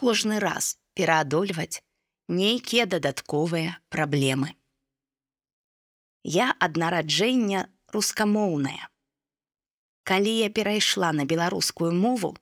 кожны 0.00 0.40
раз 0.40 0.76
пераадольваць 0.96 1.82
нейкія 2.28 2.86
дадатковыя 2.86 3.76
праблемы. 3.92 4.54
Я 6.24 6.52
ад 6.66 6.76
нараджэння 6.80 7.66
рускамоўная. 7.92 8.88
Калі 10.04 10.32
я 10.36 10.48
перайшла 10.50 11.12
на 11.12 11.24
беларускую 11.24 11.92
мову, 11.92 12.36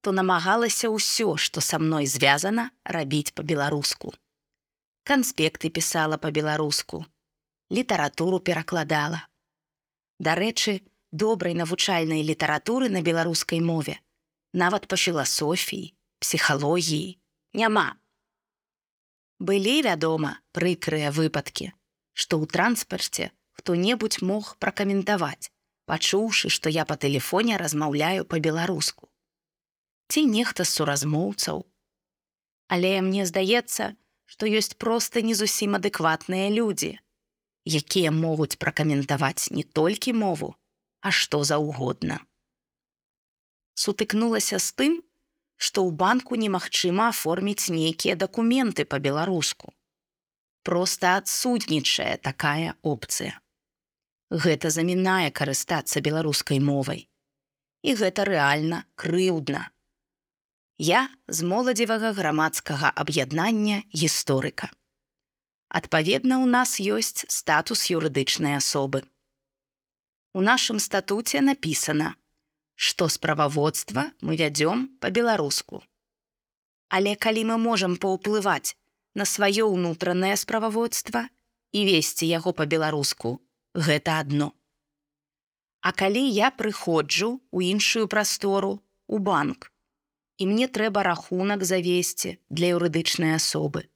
то 0.00 0.12
намагалася 0.12 0.90
ўсё, 0.92 1.36
што 1.40 1.64
са 1.64 1.80
мной 1.80 2.06
звязана 2.06 2.70
рабіць 2.84 3.32
па-беларуску. 3.32 4.12
Канспекты 5.04 5.70
пісала 5.70 6.16
па-беларуску, 6.20 7.04
літаратуру 7.70 8.40
перакладала. 8.40 9.24
Дарэчы, 10.20 10.80
добрай 11.12 11.54
навучальнай 11.54 12.22
літаратуры 12.22 12.88
на 12.88 13.02
беларускай 13.02 13.60
мове, 13.60 13.98
нават 14.52 14.88
па 14.88 14.96
філасофіі, 14.96 15.92
псіхалогіі 16.20 17.18
няма. 17.54 17.96
Былі, 19.38 19.82
вядома, 19.82 20.38
прыкрыя 20.52 21.10
выпадкі, 21.10 21.72
што 22.14 22.38
ў 22.38 22.46
транспарце 22.46 23.30
хто-небудзь 23.54 24.22
мог 24.22 24.56
пракаментаваць, 24.62 25.50
пачуўшы, 25.86 26.50
што 26.50 26.70
я 26.70 26.84
па 26.84 26.96
тэлефоне 26.96 27.58
размаўляю 27.58 28.24
па-беларуску. 28.24 29.10
Ці 30.08 30.26
нехта 30.30 30.64
з 30.64 30.74
суразмоўцаў. 30.78 31.64
Але 32.68 33.00
мне 33.02 33.26
здаецца, 33.26 33.94
што 34.24 34.46
ёсць 34.46 34.74
проста 34.74 35.22
не 35.22 35.34
зусім 35.38 35.76
адэкватныя 35.78 36.50
людзі, 36.50 36.98
якія 37.64 38.10
могуць 38.10 38.58
пракаментаваць 38.58 39.50
не 39.50 39.64
толькі 39.64 40.12
мову, 40.12 40.54
а 41.00 41.10
што 41.10 41.44
заўгодна. 41.44 42.20
Сутыкнулася 43.74 44.58
з 44.58 44.72
тым, 44.72 44.92
што 45.64 45.84
ў 45.88 45.96
банку 46.00 46.36
немагчыма 46.40 47.08
аформіць 47.12 47.72
нейкія 47.72 48.14
дакументы 48.20 48.84
па-беларуску. 48.84 49.72
Проста 50.68 51.16
адсутнічае 51.20 52.16
такая 52.28 52.76
опцыя. 52.82 53.40
Гэта 54.44 54.72
замінае 54.76 55.30
карыстацца 55.38 56.04
беларускай 56.04 56.60
мовай. 56.60 57.06
І 57.84 57.94
гэта 58.00 58.24
рэальна 58.28 58.84
крыўдна. 59.00 59.68
Я 60.80 61.08
з 61.28 61.46
моладзевага 61.48 62.12
грамадскага 62.16 62.90
аб'яднання 63.02 63.84
гісторыка. 63.94 64.72
Адпаведна, 65.68 66.40
у 66.44 66.46
нас 66.46 66.76
ёсць 66.80 67.24
статус 67.28 67.88
юрыдычнай 67.90 68.56
асобы. 68.60 69.04
У 70.34 70.42
нашым 70.42 70.80
статуце 70.82 71.40
напісана, 71.40 72.14
што 72.74 73.08
справаводства 73.08 74.10
мы 74.20 74.36
вядзём 74.36 74.88
па-беларуску. 75.00 75.82
Але 76.88 77.14
калі 77.16 77.44
мы 77.50 77.56
можам 77.58 77.96
паўплываць 77.96 78.76
на 79.14 79.24
сваё 79.24 79.70
ўнутранае 79.70 80.34
справаводства 80.36 81.26
і 81.72 81.86
весці 81.86 82.26
яго 82.26 82.52
па-беларуску, 82.52 83.40
гэта 83.74 84.18
адно. 84.22 84.52
А 85.82 85.92
калі 85.92 86.22
я 86.22 86.50
прыходжу 86.50 87.40
ў 87.54 87.76
іншую 87.76 88.06
прастору 88.08 88.80
у 89.06 89.18
банк, 89.18 89.70
і 90.38 90.46
мне 90.50 90.66
трэба 90.68 91.02
рахунак 91.02 91.64
завесці 91.64 92.38
для 92.48 92.74
юрыдычнай 92.78 93.36
асобы, 93.38 93.86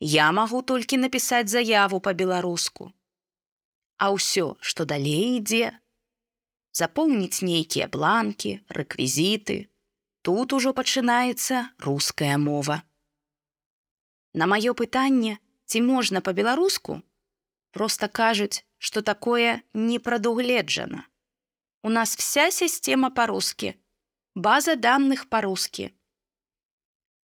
я 0.00 0.30
магу 0.32 0.62
толькі 0.62 1.00
напісаць 1.00 1.48
заяву 1.48 2.00
па-беларуску. 2.00 2.92
А 3.96 4.10
ўсё, 4.12 4.58
што 4.60 4.84
далей 4.84 5.38
ідзе, 5.38 5.72
запоўніць 6.74 7.46
нейкія 7.46 7.86
бланкі, 7.86 8.58
рэквізіты. 8.68 9.70
Тут 10.26 10.52
ужо 10.52 10.74
пачынаецца 10.74 11.70
руская 11.78 12.36
мова. 12.38 12.82
На 14.34 14.50
маё 14.50 14.74
пытанне, 14.74 15.38
ці 15.70 15.80
можна 15.86 16.20
па-беларуску, 16.20 17.02
просто 17.70 18.08
кажуць, 18.08 18.66
што 18.78 19.02
такое 19.02 19.62
не 19.72 19.98
прадугледжана. 19.98 21.06
У 21.82 21.90
нас 21.94 22.16
вся 22.16 22.50
сістэма 22.50 23.10
па-рускі, 23.14 23.74
база 24.34 24.74
данных 24.74 25.28
па-рускі. 25.30 25.92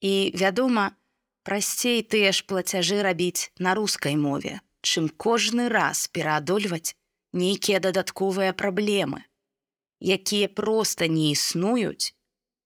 І, 0.00 0.32
вядома, 0.32 0.96
прасцей 1.44 2.00
тыя 2.00 2.32
ж 2.32 2.46
плацяжы 2.48 3.02
рабіць 3.02 3.52
на 3.58 3.74
рускай 3.74 4.16
мове, 4.16 4.60
чым 4.80 5.10
кожны 5.10 5.68
раз 5.68 6.08
пераадольваць 6.08 6.96
нейкія 7.32 7.80
дадатковыя 7.84 8.56
праблемы 8.56 9.24
якія 10.04 10.48
проста 10.52 11.08
не 11.08 11.32
існуюць, 11.32 12.12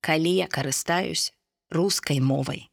калі 0.03 0.35
я 0.35 0.47
карыстаюсь 0.51 1.31
рускай 1.71 2.21
мовай. 2.21 2.67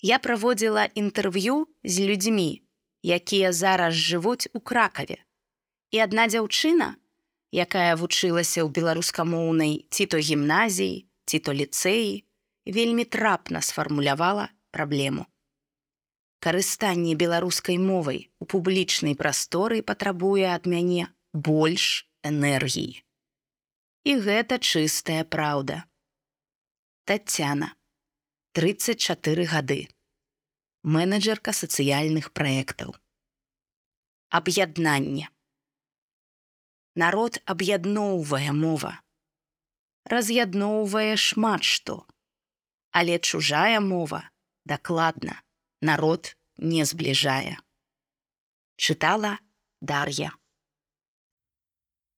Я 0.00 0.18
праводзіла 0.18 0.88
інтэрв'ю 0.94 1.66
з 1.84 2.00
людзьмі, 2.00 2.62
якія 3.02 3.52
зараз 3.52 3.94
жывуць 3.94 4.48
у 4.54 4.60
кракаве. 4.60 5.18
І 5.90 6.00
адна 6.04 6.28
дзяўчына, 6.30 6.96
якая 7.52 7.96
вучылася 7.96 8.64
ў 8.64 8.68
беларускамоўнай 8.72 9.88
ці 9.90 10.06
то 10.06 10.16
гімназіі, 10.16 11.04
ці 11.26 11.38
то 11.38 11.52
ліцэі, 11.52 12.24
вельмі 12.64 13.04
трапна 13.04 13.60
сфармулявала 13.60 14.48
праблему. 14.70 15.26
Карыстанне 16.38 17.18
беларускай 17.18 17.78
мовай 17.82 18.30
у 18.38 18.46
публічнай 18.46 19.18
прасторы 19.18 19.82
патрабуе 19.82 20.46
ад 20.54 20.70
мяне 20.70 21.10
больш 21.34 22.06
энергіі. 22.22 23.02
І 24.04 24.12
гэта 24.24 24.58
чыстая 24.58 25.24
праўда. 25.24 25.84
Тацяна, 27.04 27.74
34 28.52 29.44
гады. 29.44 29.88
Менеджерка 30.82 31.52
сацыяльных 31.52 32.32
праектаў. 32.32 32.94
Аб'яднанне. 34.30 35.28
Народ 36.94 37.38
аб'ядноўвае 37.44 38.52
мова. 38.52 38.94
Раз'ядноўвае 40.08 41.16
шмат 41.16 41.62
што. 41.62 42.06
Але 42.90 43.18
чужая 43.18 43.80
мова 43.80 44.24
дакладна 44.64 45.42
народ 45.80 46.34
не 46.56 46.84
збліжае. 46.84 47.56
Чытала 48.76 49.38
Дар'я 49.80 50.32